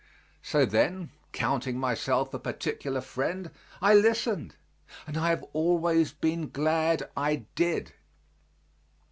So 0.41 0.65
then, 0.65 1.11
counting 1.31 1.77
myself 1.77 2.33
a 2.33 2.39
particular 2.39 3.01
friend, 3.01 3.51
I 3.83 3.93
listened, 3.93 4.55
and 5.05 5.15
I 5.15 5.29
have 5.29 5.45
always 5.53 6.11
been 6.11 6.49
glad 6.49 7.07
I 7.15 7.45
did. 7.53 7.93